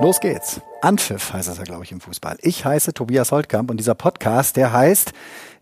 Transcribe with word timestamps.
Los 0.00 0.20
geht's. 0.20 0.60
Anpfiff 0.82 1.32
heißt 1.32 1.48
das 1.48 1.56
ja, 1.56 1.64
glaube 1.64 1.84
ich, 1.84 1.92
im 1.92 2.00
Fußball. 2.00 2.36
Ich 2.42 2.64
heiße 2.64 2.92
Tobias 2.92 3.32
Holtkamp 3.32 3.70
und 3.70 3.78
dieser 3.78 3.94
Podcast, 3.94 4.56
der 4.56 4.72
heißt 4.72 5.12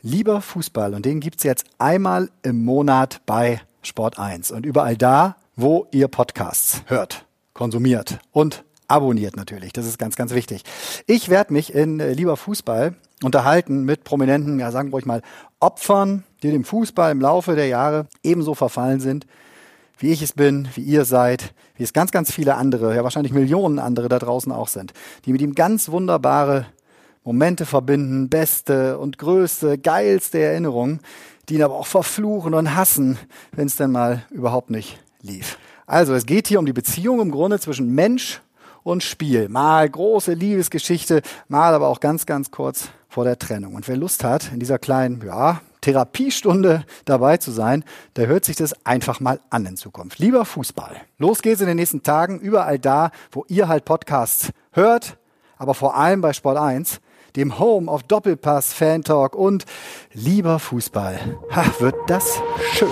Lieber 0.00 0.40
Fußball 0.40 0.94
und 0.94 1.06
den 1.06 1.20
gibt's 1.20 1.44
jetzt 1.44 1.64
einmal 1.78 2.28
im 2.42 2.64
Monat 2.64 3.20
bei 3.24 3.60
Sport 3.82 4.18
1 4.18 4.50
und 4.50 4.66
überall 4.66 4.96
da, 4.96 5.36
wo 5.54 5.86
ihr 5.92 6.08
Podcasts 6.08 6.82
hört, 6.86 7.24
konsumiert 7.52 8.18
und 8.32 8.64
abonniert 8.88 9.36
natürlich. 9.36 9.72
Das 9.72 9.86
ist 9.86 9.98
ganz, 9.98 10.16
ganz 10.16 10.34
wichtig. 10.34 10.64
Ich 11.06 11.28
werde 11.28 11.52
mich 11.52 11.72
in 11.72 12.00
äh, 12.00 12.12
Lieber 12.12 12.36
Fußball 12.36 12.96
unterhalten 13.22 13.84
mit 13.84 14.02
prominenten, 14.02 14.58
ja, 14.58 14.72
sagen 14.72 14.88
wir 14.88 14.94
ruhig 14.94 15.06
mal, 15.06 15.22
Opfern 15.60 16.24
die 16.42 16.50
dem 16.50 16.64
Fußball 16.64 17.12
im 17.12 17.20
Laufe 17.20 17.54
der 17.54 17.66
Jahre 17.66 18.06
ebenso 18.22 18.54
verfallen 18.54 19.00
sind, 19.00 19.26
wie 19.98 20.10
ich 20.12 20.22
es 20.22 20.32
bin, 20.32 20.68
wie 20.74 20.82
ihr 20.82 21.04
seid, 21.04 21.54
wie 21.76 21.84
es 21.84 21.92
ganz, 21.92 22.10
ganz 22.10 22.32
viele 22.32 22.56
andere, 22.56 22.94
ja 22.94 23.04
wahrscheinlich 23.04 23.32
Millionen 23.32 23.78
andere 23.78 24.08
da 24.08 24.18
draußen 24.18 24.50
auch 24.50 24.68
sind, 24.68 24.92
die 25.24 25.32
mit 25.32 25.40
ihm 25.40 25.54
ganz 25.54 25.90
wunderbare 25.90 26.66
Momente 27.24 27.66
verbinden, 27.66 28.28
beste 28.28 28.98
und 28.98 29.18
größte, 29.18 29.78
geilste 29.78 30.40
Erinnerungen, 30.40 31.00
die 31.48 31.54
ihn 31.54 31.62
aber 31.62 31.74
auch 31.74 31.86
verfluchen 31.86 32.54
und 32.54 32.74
hassen, 32.74 33.18
wenn 33.52 33.66
es 33.66 33.76
denn 33.76 33.92
mal 33.92 34.24
überhaupt 34.30 34.70
nicht 34.70 34.98
lief. 35.20 35.56
Also 35.86 36.14
es 36.14 36.26
geht 36.26 36.48
hier 36.48 36.58
um 36.58 36.66
die 36.66 36.72
Beziehung 36.72 37.20
im 37.20 37.30
Grunde 37.30 37.60
zwischen 37.60 37.94
Mensch 37.94 38.40
und 38.82 39.04
Spiel. 39.04 39.48
Mal 39.48 39.88
große 39.88 40.32
Liebesgeschichte, 40.32 41.22
mal 41.48 41.74
aber 41.74 41.88
auch 41.88 42.00
ganz, 42.00 42.26
ganz 42.26 42.50
kurz 42.50 42.88
vor 43.08 43.24
der 43.24 43.38
Trennung. 43.38 43.74
Und 43.74 43.86
wer 43.86 43.96
Lust 43.96 44.24
hat, 44.24 44.52
in 44.52 44.58
dieser 44.58 44.78
kleinen, 44.78 45.22
ja, 45.24 45.60
Therapiestunde 45.82 46.84
dabei 47.04 47.36
zu 47.36 47.50
sein, 47.50 47.84
der 48.16 48.26
hört 48.28 48.46
sich 48.46 48.56
das 48.56 48.74
einfach 48.86 49.20
mal 49.20 49.40
an 49.50 49.66
in 49.66 49.76
Zukunft. 49.76 50.18
Lieber 50.18 50.46
Fußball. 50.46 50.96
Los 51.18 51.42
geht's 51.42 51.60
in 51.60 51.66
den 51.66 51.76
nächsten 51.76 52.02
Tagen, 52.02 52.40
überall 52.40 52.78
da, 52.78 53.10
wo 53.30 53.44
ihr 53.48 53.68
halt 53.68 53.84
Podcasts 53.84 54.50
hört, 54.70 55.18
aber 55.58 55.74
vor 55.74 55.96
allem 55.96 56.22
bei 56.22 56.32
Sport 56.32 56.56
1, 56.56 57.00
dem 57.36 57.58
Home 57.58 57.90
of 57.90 58.02
Doppelpass, 58.04 58.72
Fan 58.72 59.02
Talk 59.02 59.34
und 59.34 59.64
lieber 60.12 60.58
Fußball. 60.58 61.38
Ha, 61.54 61.64
wird 61.80 61.96
das 62.06 62.40
schön. 62.72 62.88